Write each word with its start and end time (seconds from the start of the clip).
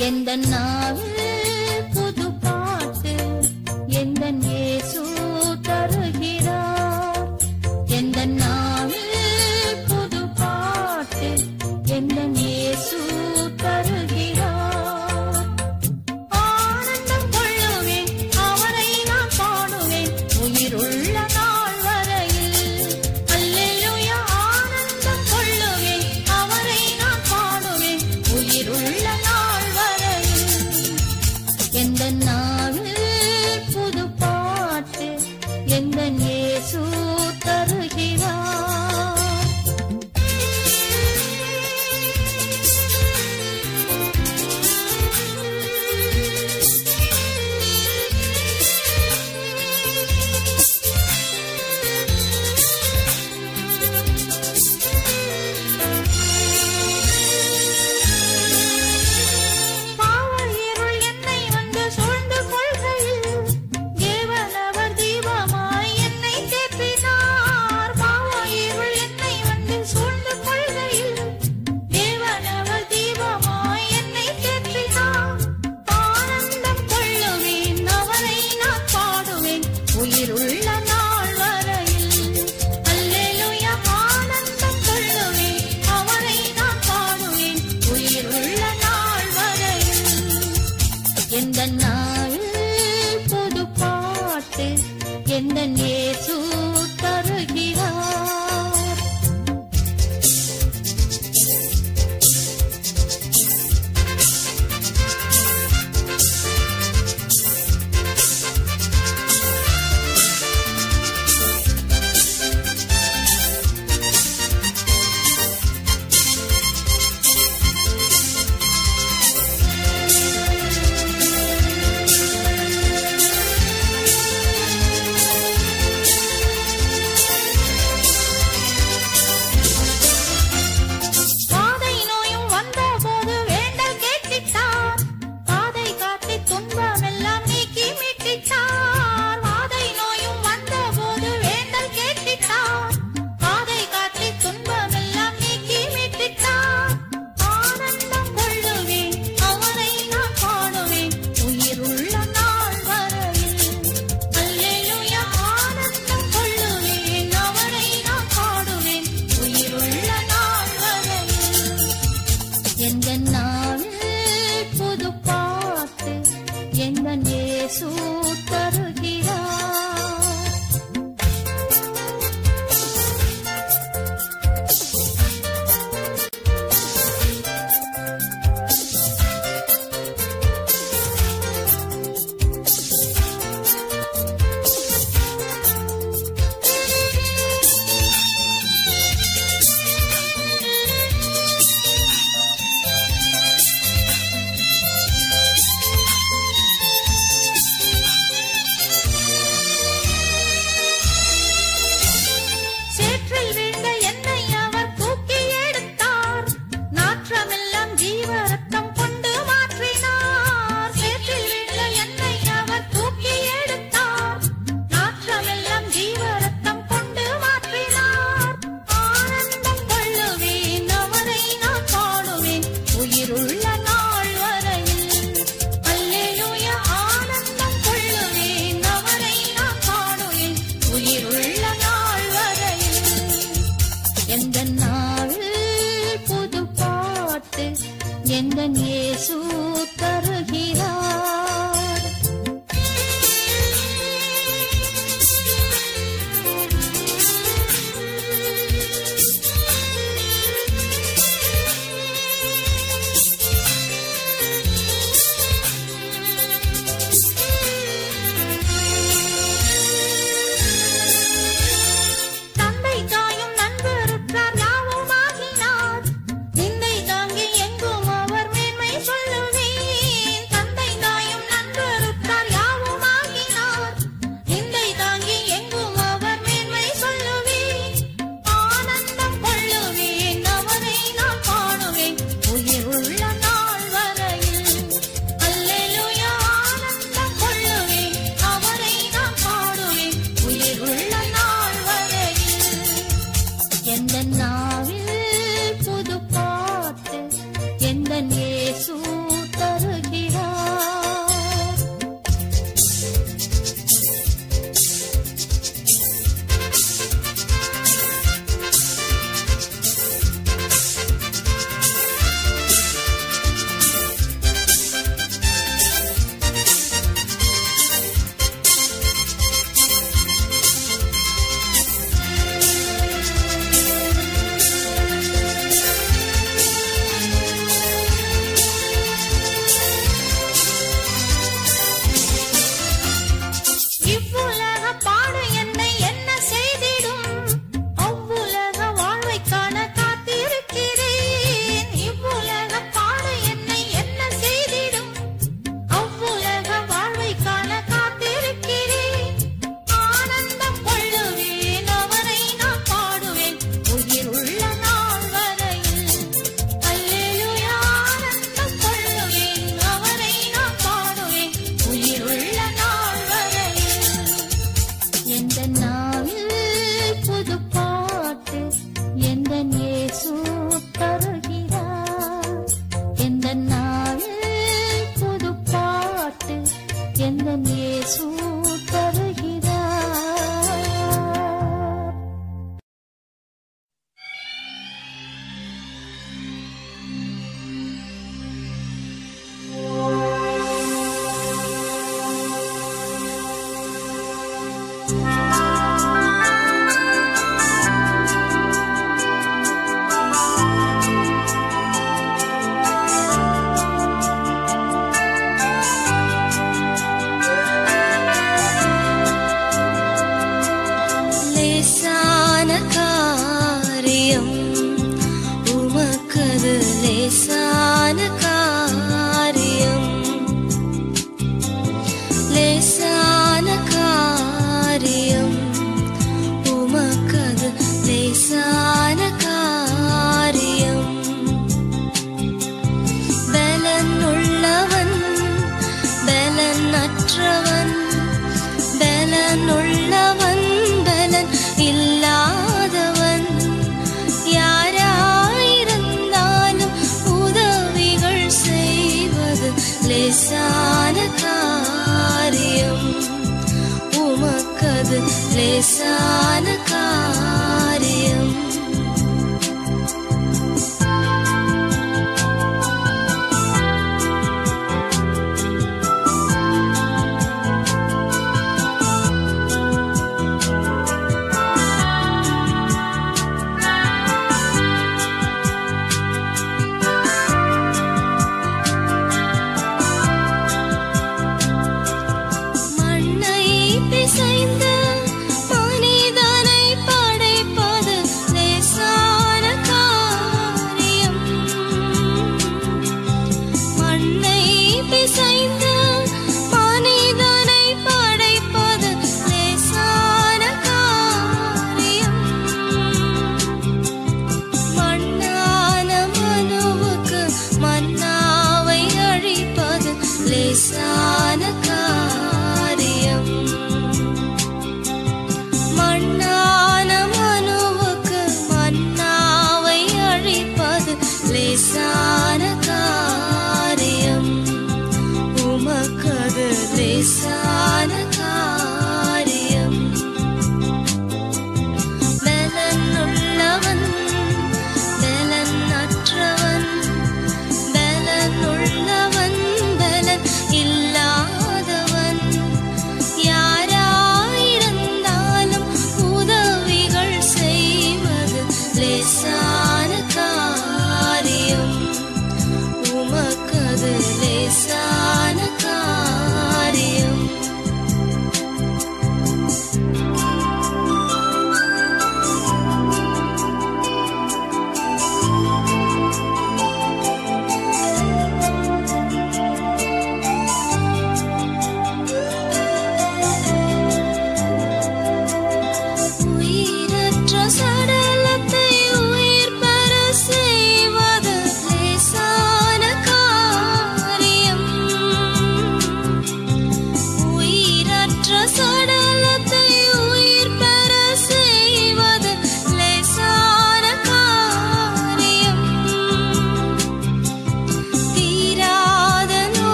எந்த 0.00 0.30
நாவில் 0.44 1.09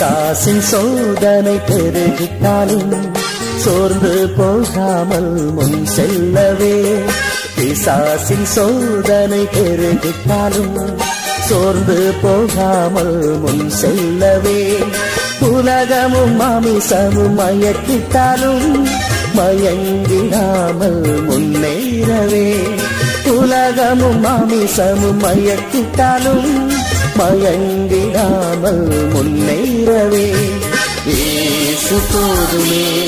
பிசாசின் 0.00 0.60
சோதனை 0.60 1.54
பெருகிட்டாலும் 1.68 2.92
சோர்ந்து 3.56 4.12
போகாமல் 4.36 5.32
முன் 5.56 5.86
செல்லவே. 5.86 6.76
பிசாசின் 7.56 8.44
சோதனை 8.44 9.40
பெருகிட்டாலும் 9.54 10.76
சோர்ந்து 11.48 11.98
போகாமல் 12.22 13.18
முன் 13.38 13.70
செல்லவே. 13.70 14.60
உலகமும் 15.40 16.36
மாமிசமும் 16.40 17.34
மயக்கிட்டாலும் 17.38 18.68
மயங்கிடாமல் 19.36 21.02
முன்னேறவே. 21.28 22.46
உலகமும் 23.38 24.20
மாமிசமும் 24.24 25.20
மயக்கிட்டாலும் 25.22 26.48
மயங்கி 27.16 27.97
மயங்கிடாமல் 28.18 29.12
முன்னேறவே. 29.12 30.34
ஏசு 31.06 31.98
போதுமே. 32.12 33.06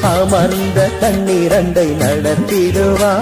அமர்ந்த 0.00 0.88
தண்ணீரண்டை 1.00 1.86
நடத்திடுவா. 2.02 3.12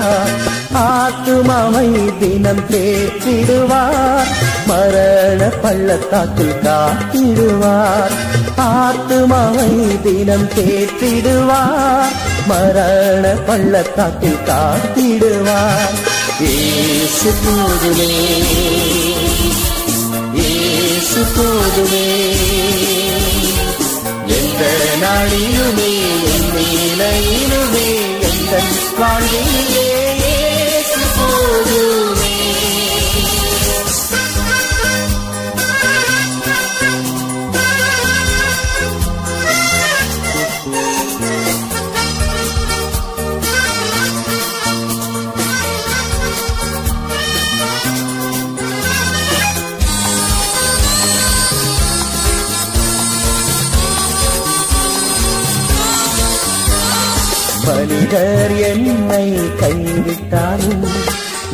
ஆத்துமாவை 0.74 2.18
தினம் 2.18 2.64
தேற்றிடுவார் 2.70 4.30
மரண 4.66 5.49
பள்ளத்தாக்கில் 5.62 6.57
காத்திடுவார் 6.62 8.16
ஆத்துமாவை 8.57 10.03
தினம் 10.03 10.49
தேற்றிடுவார் 10.49 12.12
மரண 12.47 13.35
பள்ளத்தாக்கில் 13.47 14.43
காத்திடுவார் 14.47 15.97
ஏசு 16.41 17.33
போதுமே. 17.45 19.01
இயேசு 21.15 21.25
போதுமே 21.37 22.05
எந்த 24.37 24.63
நாளிலுமே 25.03 25.91
என் 26.29 26.47
நிலையிலுமே 26.55 27.89
எந்த 28.29 28.55
வாழ்விலே 29.01 29.85
இயேசு 30.23 31.03
போதுமே 31.17 32.33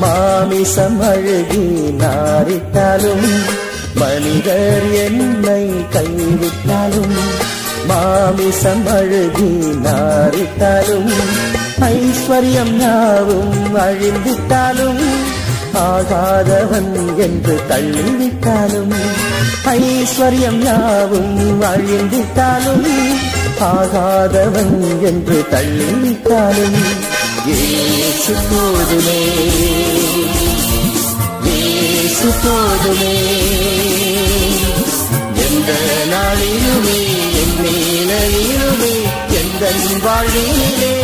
மாமிசம் 0.00 1.00
அழுகி 1.04 1.64
நாரிட்டாலும் 2.00 3.26
மனிதர் 4.00 4.88
என்னை 5.04 5.62
கைவிட்டாலும் 5.94 7.16
மாமிசம் 7.90 8.86
அழுகி 8.96 9.50
நாரிட்டாலும் 9.86 11.10
ஐஸ்வர்யம் 11.88 12.76
யாவும் 12.80 13.56
அழிந்திட்டாலும் 13.84 15.02
ஆகாதவன் 15.84 16.92
என்று 17.18 17.54
தள்ளிவிட்டாலும் 17.70 18.94
ஐஸ்வர்யம் 19.74 20.62
யாவும் 20.66 21.34
அழிந்திட்டாலும் 21.70 22.86
ஆகாதவன் 23.68 24.74
என்று 25.02 25.38
தள்ளிவிட்டாலும் 25.52 26.78
ஏசு 27.50 28.34
போதுமே 28.50 29.20
ஏசு 31.54 32.30
போதுமே 32.42 33.14
எந்த 35.46 35.70
நாளிலுமே 36.12 37.00
என் 37.42 37.56
நிலையிலுமே 37.62 38.94
எந்த 39.40 39.72
வாழ்விலே 40.02 40.94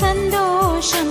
सन्दोषं 0.00 1.08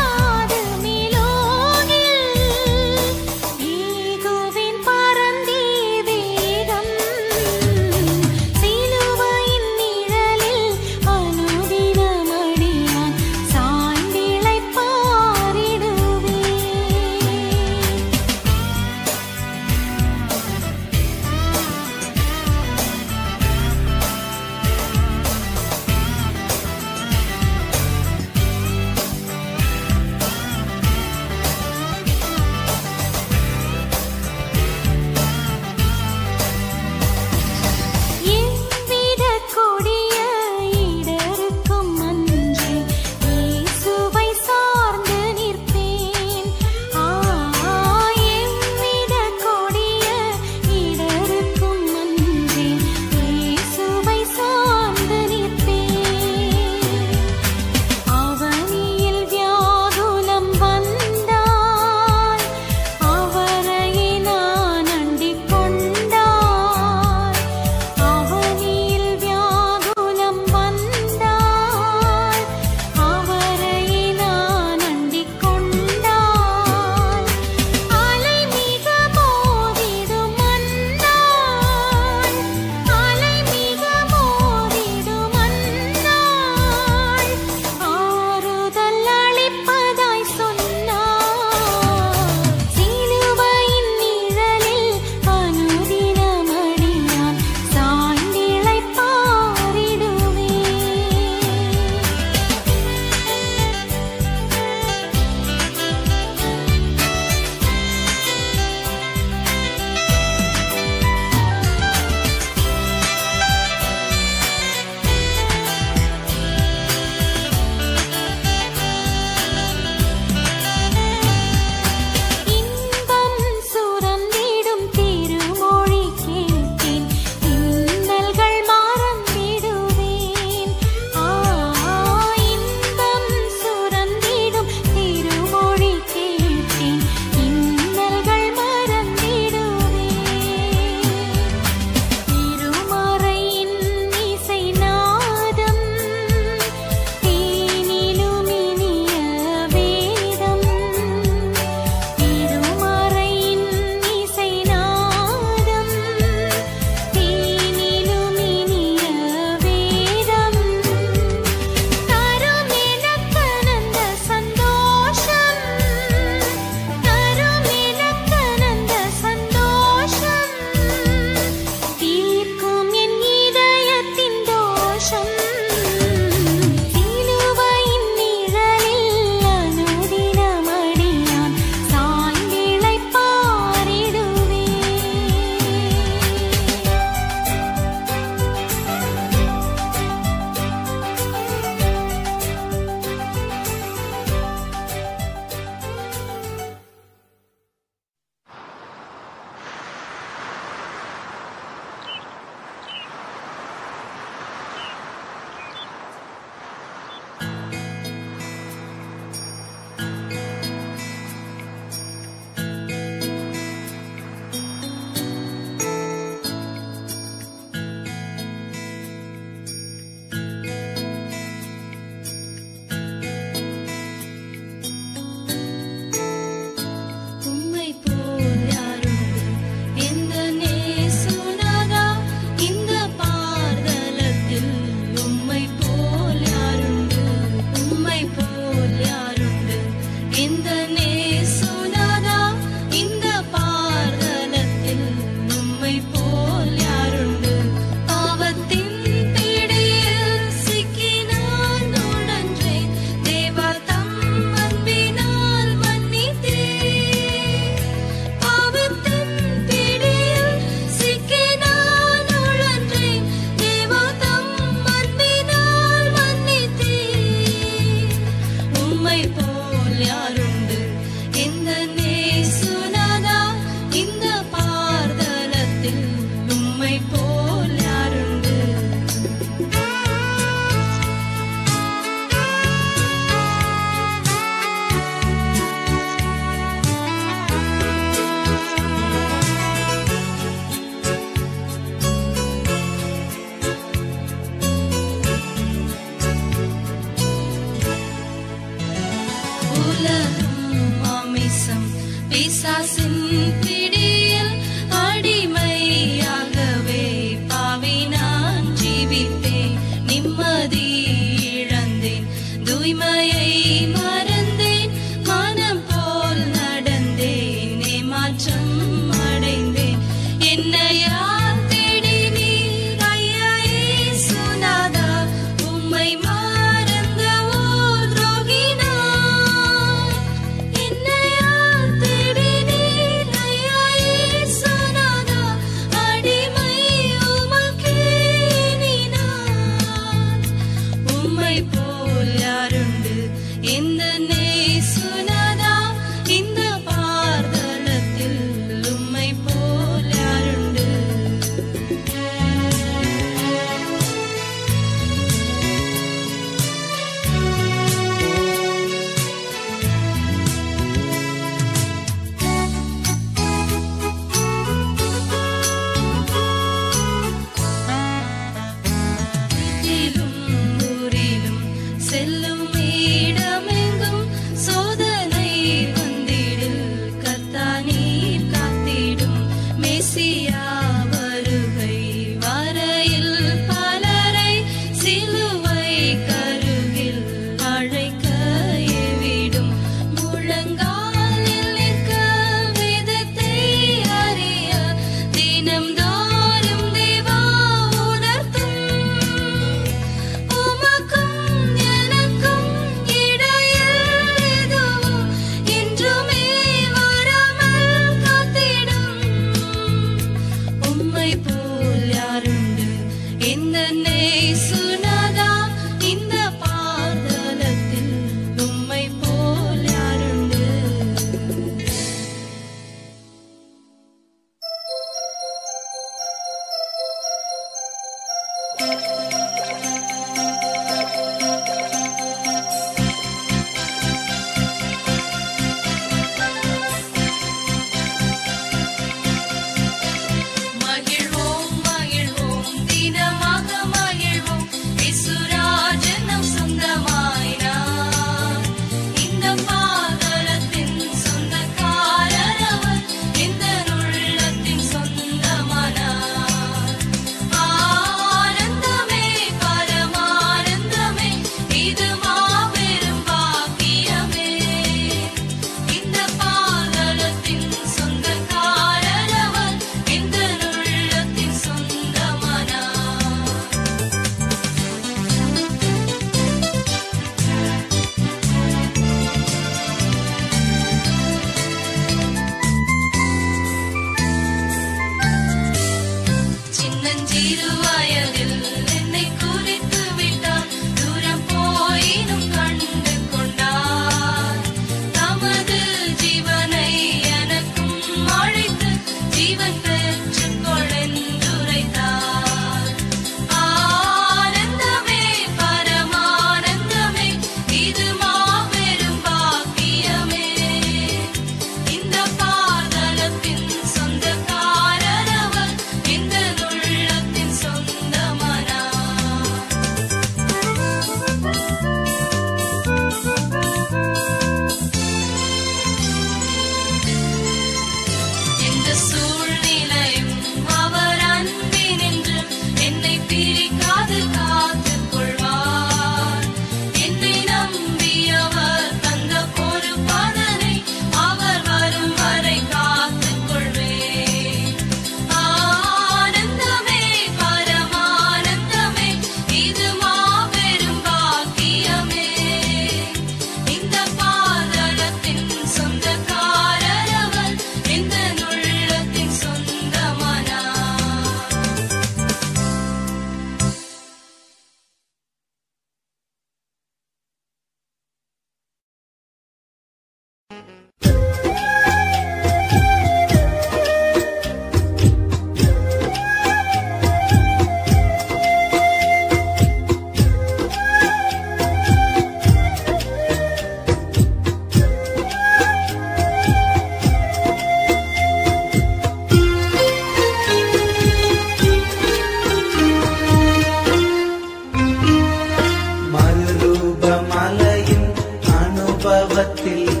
பாவத்தில் 599.40 600.00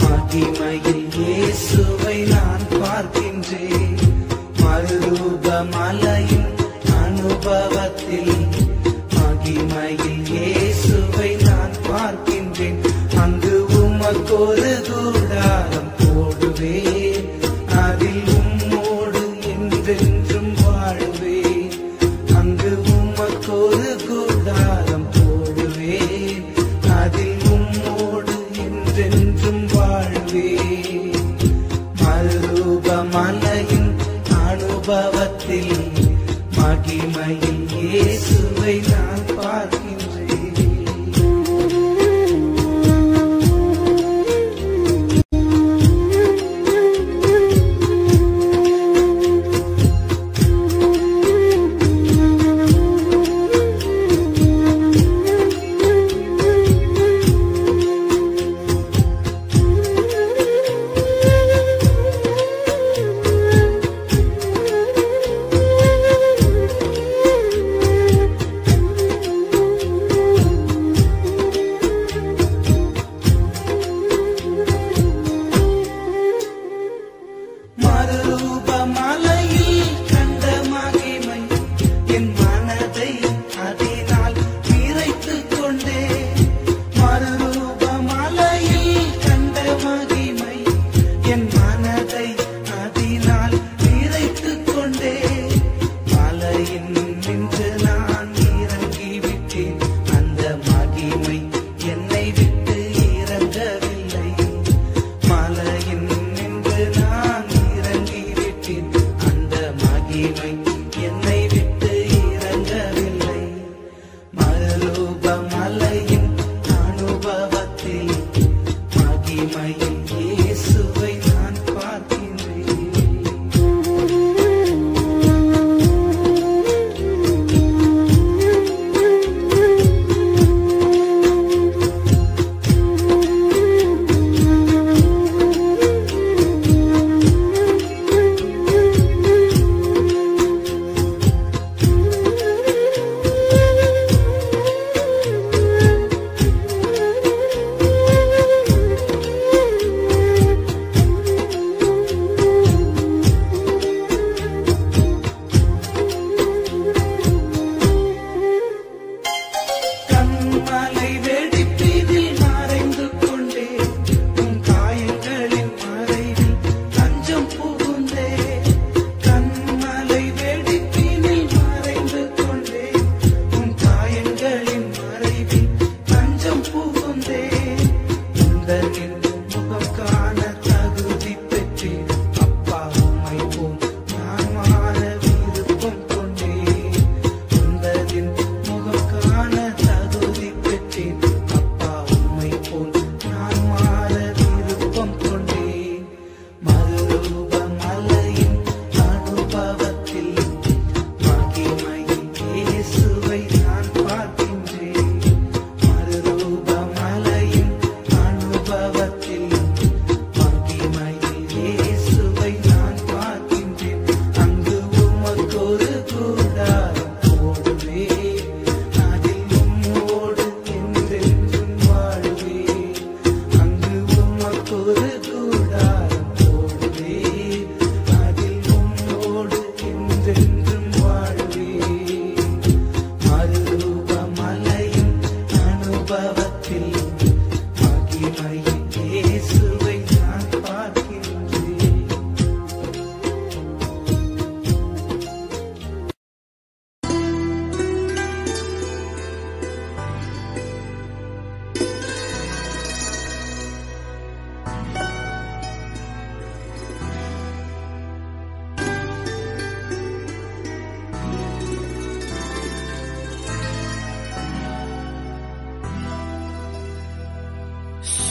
மகிமையில் 0.00 1.04
இயேசுவை 1.16 2.16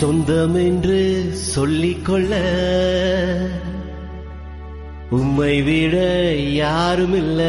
சொந்தம் 0.06 0.56
என்று 0.62 0.98
சொல்லிக்கொள்ள 1.52 2.32
உம்மை 5.18 5.56
விட 5.68 5.96
யாரும் 6.56 7.16
இல்ல 7.22 7.42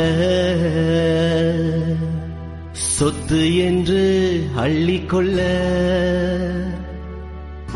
சொத்து 2.95 3.41
என்று 3.65 4.05
அள்ளிக்கொள்ள 4.65 5.39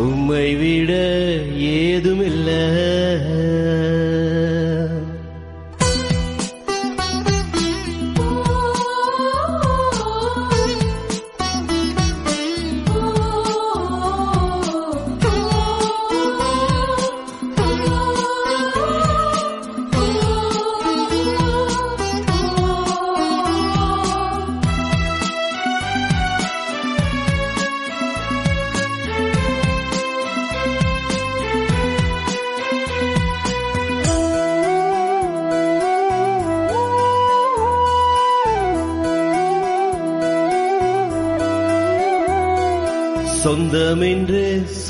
உம்மை 0.06 0.48
விட 0.60 0.92
ஏதுமில்லை. 1.76 2.62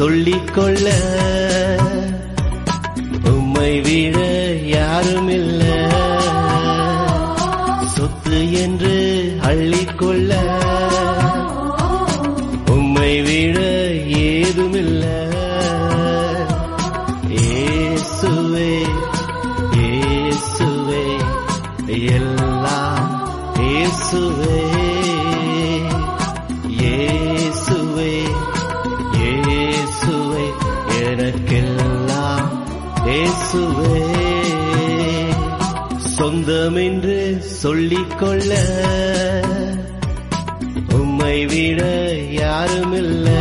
சொல்லிக்கொள்ள 0.01 0.87
உம்மை 3.33 3.73
விழ 3.81 4.17
கொள்ள 38.21 38.53
உம்மை 40.99 41.37
விட 41.47 41.83
யாருமில்லை. 42.41 43.40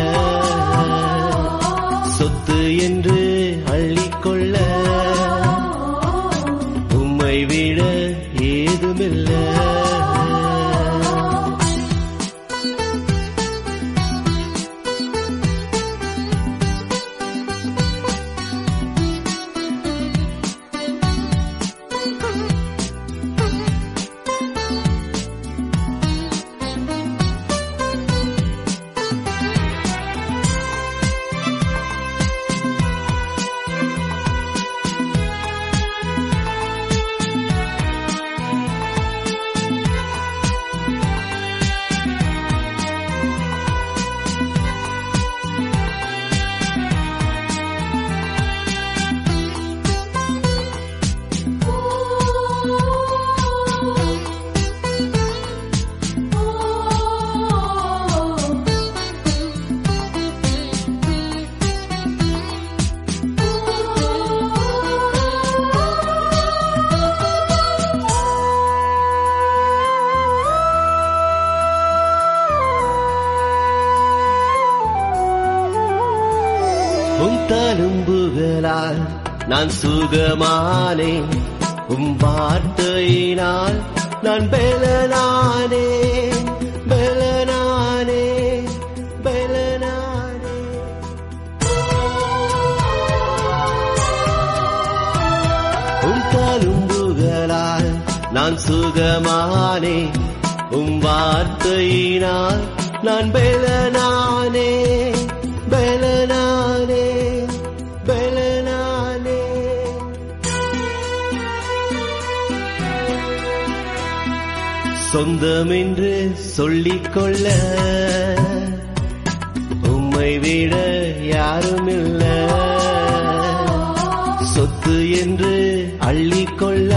சொத்து 124.60 124.96
என்று 125.12 125.52
அள்ளிக்கொள்ள 126.00 126.92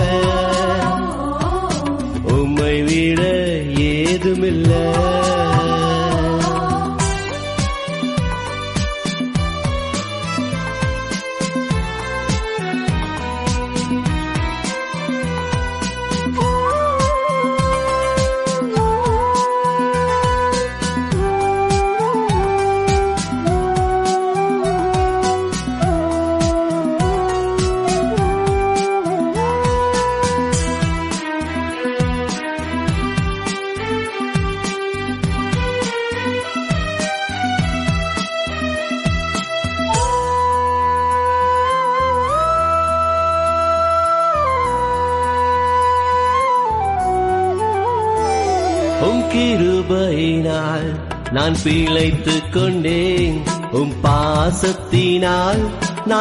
உம்மை 2.37 2.83
விட 2.83 3.21
ஏதுமில்லை. 3.91 5.12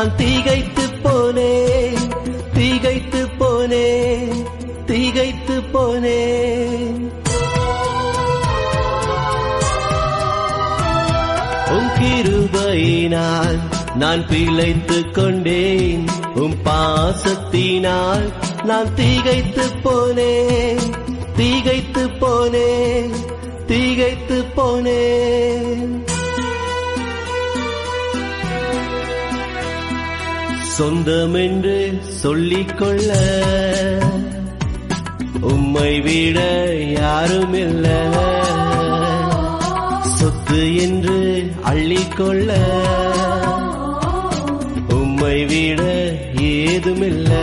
நான் 0.01 0.15
தீகைத்து 0.17 0.83
போனேன் 1.03 2.05
தீகைத்து 2.53 3.19
போனேன் 3.39 4.39
தீகைத்து 4.85 5.55
போனேன். 5.73 7.03
உம் 11.75 11.91
கிருபையினால் 11.97 13.59
நான் 13.95 14.23
பிழைத்து 14.27 14.97
கொண்டேன் 15.11 16.07
உம் 16.35 16.57
பாசத்தினால் 16.63 18.27
நான் 18.63 18.91
தீகைத்து 18.95 19.67
சொந்தம் 30.82 31.34
என்று 31.34 31.75
சொல்லிக்கொள்ள 32.21 33.09
உம்மை 35.51 35.91
விட 36.01 36.39
யாரும் 36.93 37.53
இல்ல 37.53 37.88
சொத்து 40.17 40.61
என்று 40.86 41.19
அள்ளிக்கொள்ள 41.71 42.49
உம்மை 44.99 45.38
விட 45.45 45.84
ஏதுமில்லை. 46.51 47.40